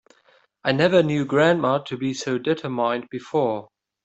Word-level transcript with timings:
I 0.63 0.71
never 0.71 1.03
knew 1.03 1.25
grandma 1.25 1.77
to 1.83 1.95
be 1.95 2.15
so 2.15 2.39
determined 2.39 3.07
before. 3.11 3.67